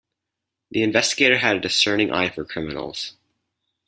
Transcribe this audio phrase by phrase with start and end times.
[0.71, 3.17] The investigator had a discerning eye for criminals.